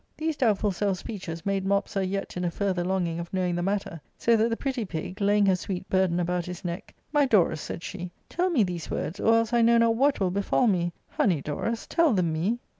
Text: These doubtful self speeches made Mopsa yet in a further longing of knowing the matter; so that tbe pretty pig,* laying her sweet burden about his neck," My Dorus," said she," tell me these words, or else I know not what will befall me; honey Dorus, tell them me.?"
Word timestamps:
These 0.17 0.37
doubtful 0.37 0.71
self 0.71 0.97
speeches 0.97 1.45
made 1.45 1.63
Mopsa 1.63 2.03
yet 2.03 2.35
in 2.35 2.43
a 2.43 2.49
further 2.49 2.83
longing 2.83 3.19
of 3.19 3.31
knowing 3.31 3.53
the 3.53 3.61
matter; 3.61 4.01
so 4.17 4.35
that 4.35 4.49
tbe 4.51 4.57
pretty 4.59 4.83
pig,* 4.83 5.21
laying 5.21 5.45
her 5.45 5.55
sweet 5.55 5.87
burden 5.91 6.19
about 6.19 6.47
his 6.47 6.65
neck," 6.65 6.95
My 7.13 7.27
Dorus," 7.27 7.61
said 7.61 7.83
she," 7.83 8.11
tell 8.27 8.49
me 8.49 8.63
these 8.63 8.89
words, 8.89 9.19
or 9.19 9.35
else 9.35 9.53
I 9.53 9.61
know 9.61 9.77
not 9.77 9.95
what 9.95 10.19
will 10.19 10.31
befall 10.31 10.65
me; 10.65 10.91
honey 11.07 11.39
Dorus, 11.39 11.85
tell 11.85 12.13
them 12.13 12.33
me.?" 12.33 12.57